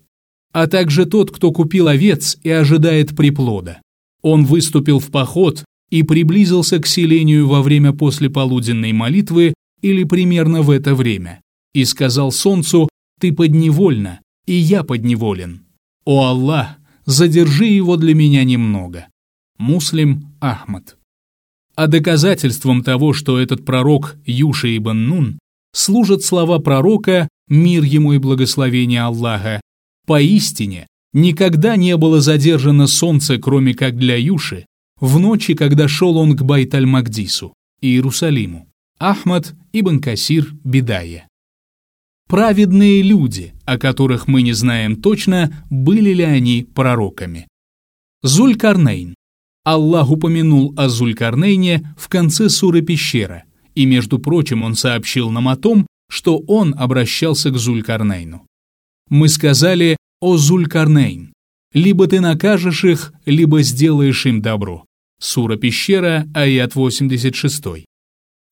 [0.52, 3.82] а также тот, кто купил овец и ожидает приплода.
[4.22, 10.72] Он выступил в поход и приблизился к селению во время послеполуденной молитвы или примерно в
[10.72, 11.42] это время,
[11.74, 15.66] и сказал солнцу «Ты подневольна, и я подневолен.
[16.06, 19.08] О Аллах, задержи его для меня немного».
[19.58, 20.98] Муслим Ахмад.
[21.76, 25.40] А доказательством того, что этот пророк Юша ибн Нун,
[25.74, 29.62] служат слова пророка, мир ему и благословение Аллаха,
[30.06, 34.66] «Поистине, никогда не было задержано солнце, кроме как для Юши,
[35.00, 38.68] в ночи, когда шел он к Байт-аль-Магдису, Иерусалиму.
[38.98, 41.28] Ахмад ибн Касир Бидая.
[42.28, 47.48] Праведные люди, о которых мы не знаем точно, были ли они пророками.
[48.24, 49.14] Зуль-Карнейн.
[49.66, 55.56] Аллах упомянул о Зуль-Карнейне в конце суры Пещера, и, между прочим, он сообщил нам о
[55.56, 58.46] том, что он обращался к Зуль-Карнейну.
[59.10, 61.34] Мы сказали «О Зуль-Карнейн,
[61.74, 64.86] либо ты накажешь их, либо сделаешь им добро.
[65.20, 67.86] Сура Пещера, аят 86.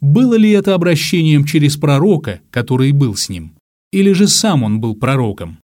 [0.02, 3.56] Было ли это обращением через пророка, который был с ним?
[3.92, 5.60] Или же сам он был пророком?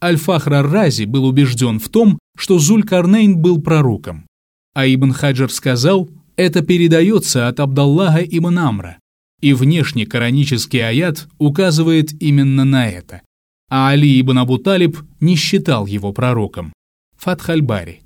[0.00, 4.26] Аль-Фахр рази был убежден в том, что Зуль-Карнейн был пророком.
[4.76, 8.98] А Ибн Хаджар сказал, это передается от Абдаллаха ибн Амра,
[9.40, 13.22] и внешне коранический аят указывает именно на это.
[13.70, 16.74] А Али ибн Абу Талиб не считал его пророком.
[17.16, 18.02] Фатхальбари.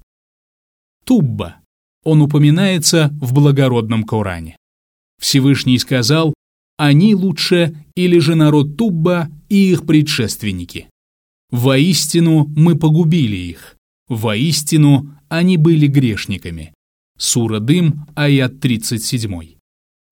[1.04, 1.56] Тубба.
[2.04, 4.56] Он упоминается в благородном Коране.
[5.20, 6.34] Всевышний сказал,
[6.76, 10.88] они лучше или же народ Тубба и их предшественники.
[11.50, 13.76] Воистину мы погубили их.
[14.08, 16.74] Воистину они были грешниками.
[17.18, 19.56] Сура Дым, аят 37.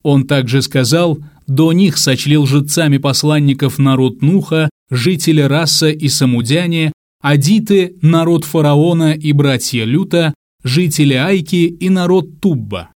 [0.02, 7.96] Он также сказал, до них сочли лжецами посланников народ Нуха, жители Раса и Самудяне, Адиты,
[8.00, 10.33] народ фараона и братья Люта,
[10.64, 12.90] жители Айки и народ Тубба.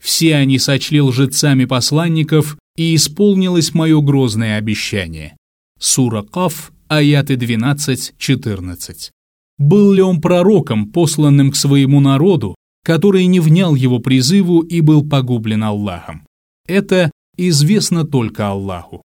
[0.00, 5.36] Все они сочли лжецами посланников, и исполнилось мое грозное обещание.
[5.80, 9.10] Сура Каф, аяты 12-14.
[9.58, 15.08] Был ли он пророком, посланным к своему народу, который не внял его призыву и был
[15.08, 16.26] погублен Аллахом?
[16.66, 19.02] Это известно только Аллаху.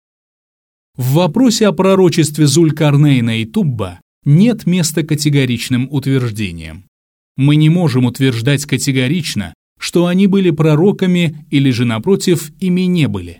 [0.95, 6.85] В вопросе о пророчестве Зулькарнейна и Тубба нет места категоричным утверждениям.
[7.37, 13.39] Мы не можем утверждать категорично, что они были пророками или же, напротив, ими не были,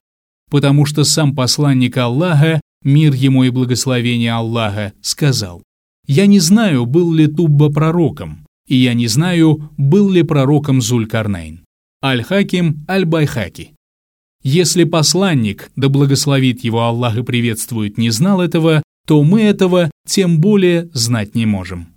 [0.49, 5.61] потому что сам посланник Аллаха, мир ему и благословение Аллаха, сказал,
[6.09, 11.63] «Я не знаю, был ли Тубба пророком, и я не знаю, был ли пророком Зулькарнейн».
[12.03, 13.73] Аль-Хаким Аль-Байхаки.
[14.41, 20.41] Если посланник, да благословит его Аллах и приветствует, не знал этого, то мы этого тем
[20.41, 21.89] более знать не можем.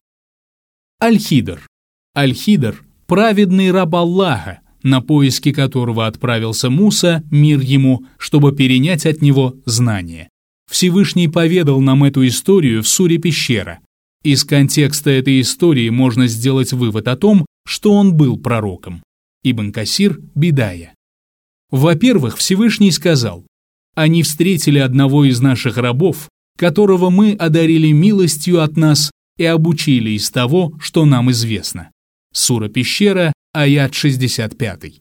[1.03, 1.67] Аль-Хидр.
[2.15, 9.57] Аль-Хидр– праведный раб Аллаха, на поиски которого отправился Муса, мир ему, чтобы перенять от него
[9.65, 10.29] знания.
[10.71, 13.81] Всевышний поведал нам эту историю в суре «Пещера».
[14.23, 19.03] Из контекста этой истории можно сделать вывод о том, что он был пророком.
[19.43, 20.95] Ибн Касир, Бидая.
[21.71, 23.45] Во-первых, Всевышний сказал,
[23.97, 30.31] «Они встретили одного из наших рабов, которого мы одарили милостью от нас и обучили из
[30.31, 31.91] того, что нам известно».
[32.33, 35.01] Сура Пещера, аят 65.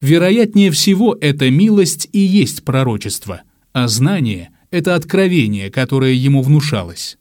[0.00, 3.42] Вероятнее всего, эта милость и есть пророчество,
[3.72, 7.18] а знание– это откровение, которое ему внушалось.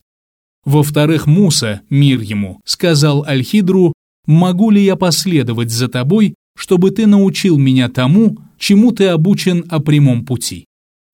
[0.66, 3.94] Во-вторых, Муса, мир ему, сказал Альхидру,
[4.28, 9.80] «Могу ли я последовать за тобой, чтобы ты научил меня тому, чему ты обучен о
[9.80, 10.66] прямом пути?»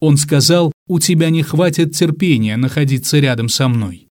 [0.02, 4.08] Он сказал, «У тебя не хватит терпения находиться рядом со мной.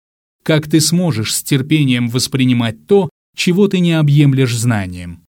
[0.44, 5.24] Как ты сможешь с терпением воспринимать то, чего ты не объемлешь знанием?»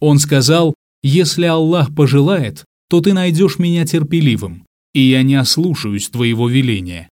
[0.00, 6.48] Он сказал, «Если Аллах пожелает, то ты найдешь меня терпеливым, и я не ослушаюсь твоего
[6.48, 7.08] веления».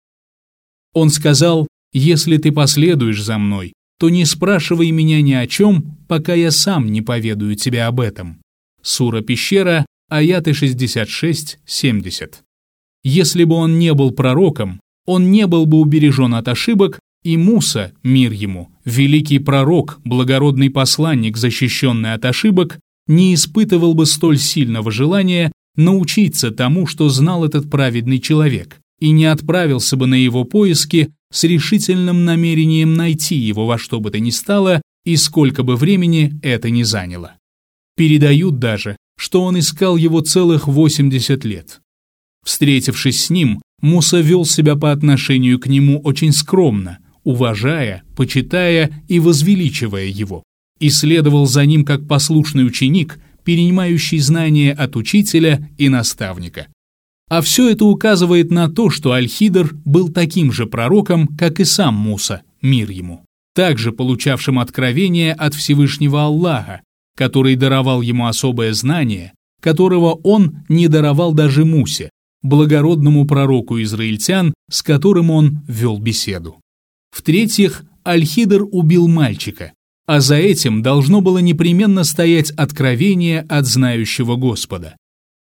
[0.93, 6.33] Он сказал, «Если ты последуешь за мной, то не спрашивай меня ни о чем, пока
[6.33, 8.41] я сам не поведаю тебе об этом».
[8.81, 12.35] Сура Пещера, аяты 66-70.
[13.03, 17.93] Если бы он не был пророком, он не был бы убережен от ошибок, и Муса,
[18.03, 25.51] мир ему, великий пророк, благородный посланник, защищенный от ошибок, не испытывал бы столь сильного желания
[25.75, 31.43] научиться тому, что знал этот праведный человек, и не отправился бы на его поиски с
[31.43, 36.69] решительным намерением найти его во что бы то ни стало и сколько бы времени это
[36.69, 37.35] ни заняло.
[37.95, 41.81] Передают даже, что он искал его целых 80 лет.
[42.45, 49.19] Встретившись с ним, Муса вел себя по отношению к нему очень скромно, уважая, почитая и
[49.19, 50.43] возвеличивая его,
[50.79, 56.67] и следовал за ним как послушный ученик, перенимающий знания от учителя и наставника.
[57.29, 61.93] А все это указывает на то, что Альхидр был таким же пророком, как и сам
[61.93, 63.23] Муса, мир ему,
[63.53, 66.81] также получавшим откровение от Всевышнего Аллаха,
[67.15, 72.09] который даровал ему особое знание, которого он не даровал даже Мусе,
[72.41, 76.57] благородному пророку израильтян, с которым он вел беседу.
[77.11, 79.73] В-третьих, Альхидр убил мальчика,
[80.07, 84.95] а за этим должно было непременно стоять откровение от знающего Господа.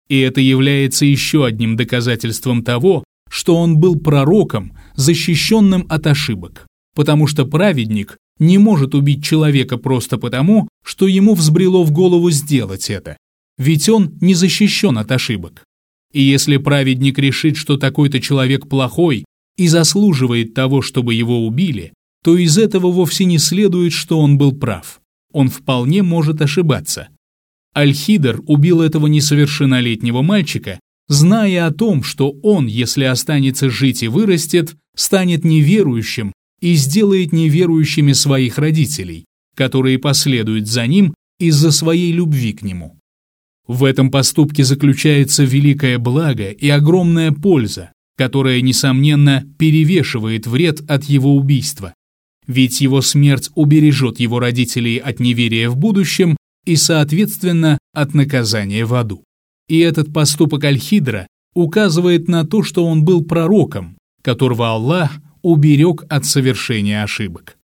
[0.09, 7.27] И это является еще одним доказательством того, что он был пророком, защищенным от ошибок, потому
[7.27, 13.17] что праведник не может убить человека просто потому, что ему взбрело в голову сделать это,
[13.59, 15.65] ведь он не защищен от ошибок.
[16.13, 19.25] И если праведник решит, что такой-то человек плохой
[19.57, 21.93] и заслуживает того, чтобы его убили,
[22.23, 25.01] то из этого вовсе не следует, что он был прав.
[25.33, 27.09] Он вполне может ошибаться.
[27.77, 34.75] Альхидер убил этого несовершеннолетнего мальчика, зная о том, что он, если останется жить и вырастет,
[34.97, 42.63] станет неверующим и сделает неверующими своих родителей, которые последуют за ним из-за своей любви к
[42.63, 42.99] нему.
[43.69, 51.37] В этом поступке заключается великое благо и огромная польза, которая, несомненно, перевешивает вред от его
[51.37, 51.93] убийства.
[52.47, 58.95] Ведь его смерть убережет его родителей от неверия в будущем и, соответственно, от наказания в
[58.95, 59.25] аду.
[59.69, 65.13] И этот поступок Альхидра указывает на то, что он был пророком, которого Аллах
[65.43, 67.57] уберег от совершения ошибок.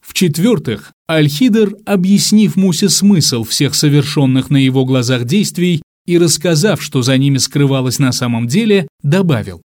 [0.00, 7.18] В-четвертых, Альхидр, объяснив Мусе смысл всех совершенных на его глазах действий и рассказав, что за
[7.18, 9.62] ними скрывалось на самом деле, добавил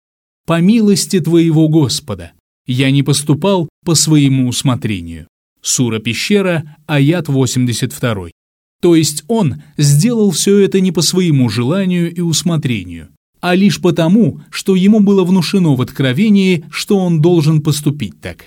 [0.46, 2.32] «По милости твоего Господа,
[2.66, 5.28] я не поступал по своему усмотрению».
[5.62, 8.30] Сура Пещера, аят 82.
[8.84, 13.08] То есть он сделал все это не по своему желанию и усмотрению,
[13.40, 18.44] а лишь потому, что ему было внушено в откровении, что он должен поступить так.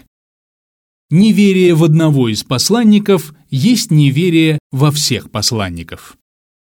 [1.09, 6.17] Неверие в одного из посланников есть неверие во всех посланников.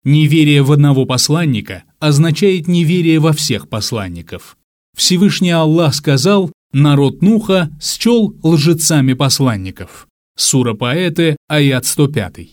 [0.05, 4.59] Неверие в одного посланника означает неверие во всех посланников.
[4.95, 10.09] Всевышний Аллах сказал, народ Нуха счел лжецами посланников.
[10.37, 12.53] Сура Поэты, аят 105.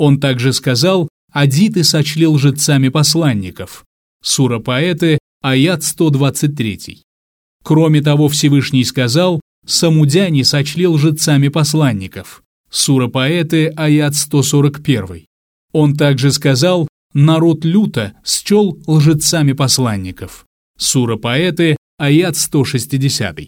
[0.00, 3.84] Он также сказал, адиты сочли лжецами посланников.
[4.24, 7.02] Сура Поэты, аят 123.
[7.62, 12.42] Кроме того, Всевышний сказал, самудяне сочли лжецами посланников.
[12.70, 15.26] Сура Поэты, аят 141.
[15.72, 20.46] Он также сказал, народ люто счел лжецами посланников.
[20.78, 23.38] Сура Поэты, аят 160.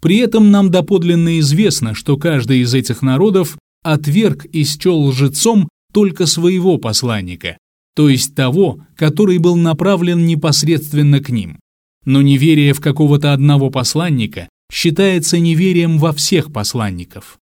[0.00, 6.26] При этом нам доподлинно известно, что каждый из этих народов отверг и счел лжецом только
[6.26, 7.58] своего посланника,
[7.94, 11.58] то есть того, который был направлен непосредственно к ним.
[12.04, 17.38] Но неверие в какого-то одного посланника считается неверием во всех посланников.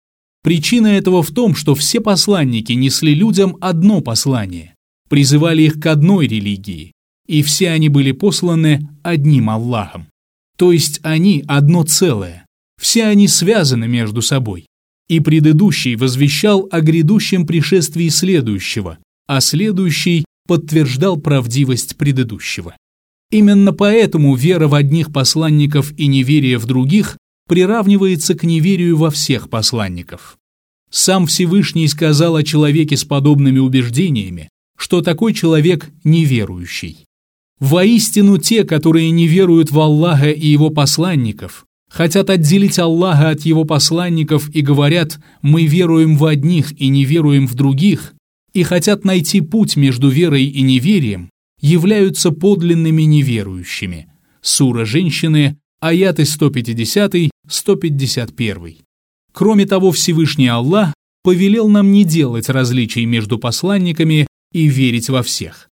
[0.43, 4.75] Причина этого в том, что все посланники несли людям одно послание,
[5.09, 6.91] призывали их к одной религии,
[7.27, 10.07] и все они были посланы одним Аллахом.
[10.55, 12.45] То есть они одно целое,
[12.79, 14.67] все они связаны между собой.
[15.07, 18.97] И предыдущий возвещал о грядущем пришествии следующего,
[19.27, 22.75] а следующий подтверждал правдивость предыдущего.
[23.31, 29.49] Именно поэтому вера в одних посланников и неверие в других приравнивается к неверию во всех
[29.49, 30.37] посланников.
[30.89, 37.05] Сам Всевышний сказал о человеке с подобными убеждениями, что такой человек неверующий.
[37.59, 41.65] Воистину те, которые не веруют в Аллаха и его посланников,
[41.95, 47.47] хотят отделить Аллаха от его посланников и говорят «мы веруем в одних и не веруем
[47.47, 48.13] в других»,
[48.51, 51.29] и хотят найти путь между верой и неверием,
[51.61, 54.09] являются подлинными неверующими.
[54.41, 58.77] Сура «Женщины», аяты 150-151.
[59.31, 60.93] Кроме того, Всевышний Аллах
[61.23, 65.69] повелел нам не делать различий между посланниками и верить во всех.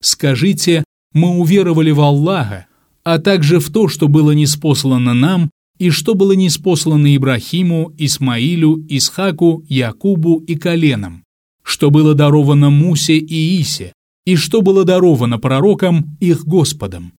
[0.00, 2.68] Скажите, мы уверовали в Аллаха,
[3.10, 9.64] а также в то, что было неспослано нам, и что было неспослано Ибрахиму, Исмаилю, Исхаку,
[9.66, 11.24] Якубу и коленам,
[11.62, 13.94] что было даровано Мусе и Исе,
[14.26, 17.14] и что было даровано пророкам их Господом.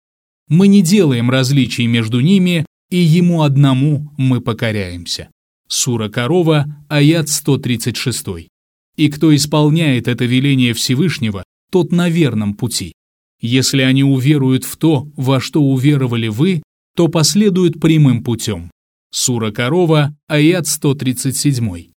[0.47, 5.31] Мы не делаем различий между ними, и Ему одному мы покоряемся.
[5.67, 8.47] Сура Корова, аят 136.
[8.95, 12.93] И кто исполняет это веление Всевышнего, тот на верном пути.
[13.41, 16.61] Если они уверуют в то, во что уверовали вы,
[16.95, 18.69] то последуют прямым путем.
[19.11, 21.89] Сура Корова, аят 137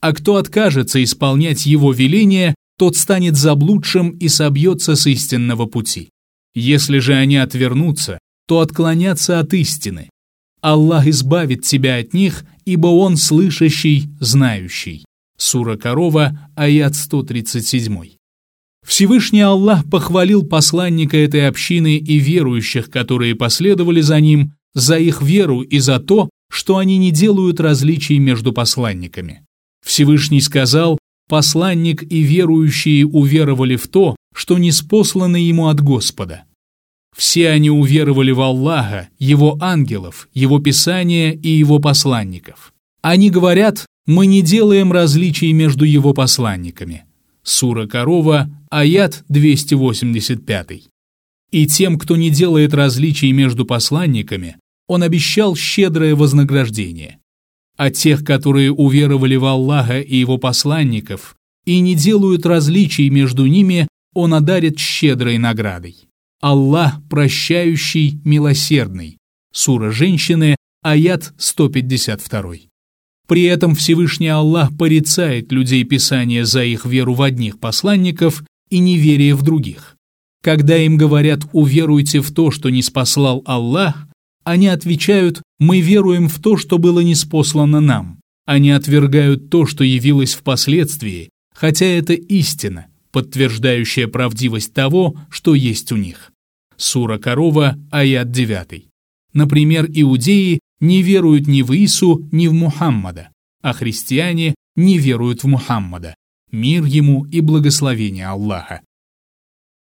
[0.00, 6.10] а кто откажется исполнять его веление, тот станет заблудшим и собьется с истинного пути.
[6.54, 10.08] Если же они отвернутся, то отклонятся от истины.
[10.60, 15.04] Аллах избавит тебя от них, ибо Он слышащий, знающий.
[15.36, 18.17] Сура Корова, аят 137.
[18.86, 25.62] Всевышний Аллах похвалил посланника этой общины и верующих, которые последовали за ним, за их веру
[25.62, 29.44] и за то, что они не делают различий между посланниками.
[29.84, 30.98] Всевышний сказал,
[31.28, 36.44] посланник и верующие уверовали в то, что не спослано ему от Господа.
[37.16, 42.72] Все они уверовали в Аллаха, Его ангелов, Его Писания и Его посланников.
[43.02, 47.04] Они говорят, мы не делаем различий между Его посланниками.
[47.42, 50.88] Сура Корова, аят 285.
[51.50, 54.56] И тем, кто не делает различий между посланниками,
[54.86, 57.18] он обещал щедрое вознаграждение
[57.78, 63.86] а тех, которые уверовали в Аллаха и его посланников и не делают различий между ними,
[64.14, 66.08] он одарит щедрой наградой.
[66.40, 69.18] Аллах прощающий, милосердный.
[69.52, 72.54] Сура женщины, аят 152.
[73.28, 79.34] При этом Всевышний Аллах порицает людей Писания за их веру в одних посланников и неверие
[79.34, 79.96] в других.
[80.42, 84.06] Когда им говорят «уверуйте в то, что не спаслал Аллах»,
[84.44, 88.20] они отвечают «Мы веруем в то, что было неспослано нам».
[88.46, 95.96] Они отвергают то, что явилось впоследствии, хотя это истина, подтверждающая правдивость того, что есть у
[95.96, 96.32] них.
[96.76, 98.86] Сура Корова, аят 9.
[99.34, 105.46] Например, иудеи не веруют ни в Ису, ни в Мухаммада, а христиане не веруют в
[105.48, 106.14] Мухаммада.
[106.50, 108.80] Мир ему и благословение Аллаха.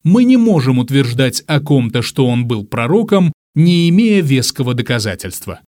[0.03, 5.61] Мы не можем утверждать о ком-то, что он был пророком, не имея веского доказательства.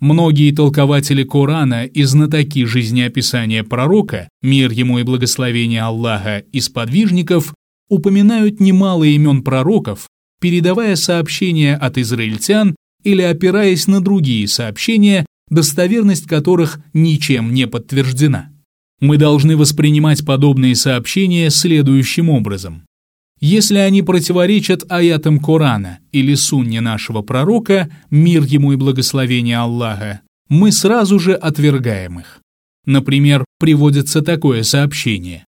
[0.00, 7.54] Многие толкователи Корана и знатоки жизнеописания пророка, мир ему и благословение Аллаха и сподвижников,
[7.90, 10.08] упоминают немало имен пророков,
[10.40, 18.49] передавая сообщения от израильтян или опираясь на другие сообщения, достоверность которых ничем не подтверждена.
[19.00, 22.84] Мы должны воспринимать подобные сообщения следующим образом.
[23.40, 30.20] Если они противоречат аятам Корана или сунне нашего пророка, мир ему и благословение Аллаха,
[30.50, 32.40] мы сразу же отвергаем их.
[32.84, 35.46] Например, приводится такое сообщение.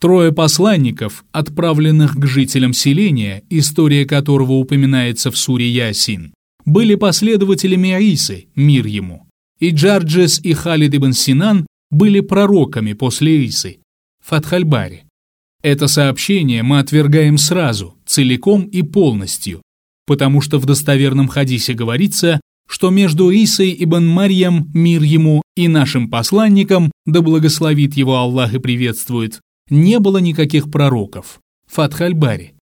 [0.00, 6.34] Трое посланников, отправленных к жителям селения, история которого упоминается в суре Ясин,
[6.64, 9.26] были последователями Аисы, мир ему.
[9.58, 13.78] И Джарджес и Халид ибн Синан были пророками после Исы,
[14.24, 15.04] Фатхальбари.
[15.62, 19.62] Это сообщение мы отвергаем сразу, целиком и полностью,
[20.06, 26.08] потому что в достоверном хадисе говорится, что между Исой ибн Марьям, мир ему, и нашим
[26.08, 31.40] посланником, да благословит его Аллах и приветствует, не было никаких пророков.
[31.66, 32.54] Фатхальбари.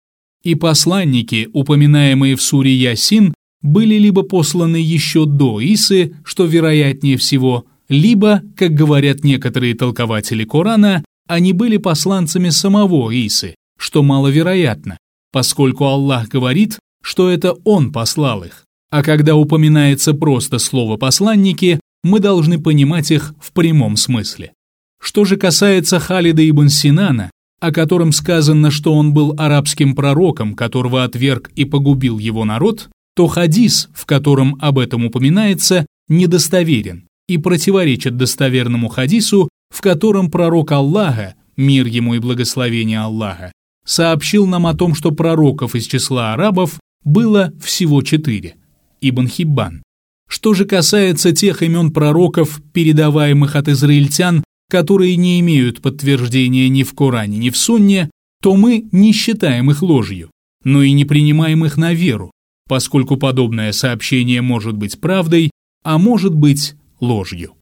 [0.43, 7.67] И посланники, упоминаемые в суре Ясин, были либо посланы еще до Исы, что вероятнее всего,
[7.89, 14.99] либо, как говорят некоторые толкователи Корана, они были посланцами самого Исы, что маловероятно,
[15.33, 18.65] поскольку Аллах говорит, что это Он послал их.
[18.91, 24.53] А когда упоминается просто слово «посланники», мы должны понимать их в прямом смысле.
[25.01, 27.31] Что же касается Халида ибн Синана,
[27.61, 33.27] о котором сказано, что он был арабским пророком, которого отверг и погубил его народ, то
[33.27, 41.35] хадис, в котором об этом упоминается, недостоверен и противоречит достоверному хадису, в котором пророк Аллаха,
[41.57, 43.53] мир ему и благословение Аллаха,
[43.85, 48.57] сообщил нам о том, что пророков из числа арабов было всего четыре.
[49.01, 49.83] Ибн Хиббан.
[50.29, 56.95] Что же касается тех имен пророков, передаваемых от израильтян, которые не имеют подтверждения ни в
[56.95, 58.11] Коране, ни в Сунне,
[58.43, 60.31] то мы не считаем их ложью,
[60.65, 62.31] но и не принимаем их на веру,
[62.69, 65.51] поскольку подобное сообщение может быть правдой,
[65.83, 67.55] а может быть ложью.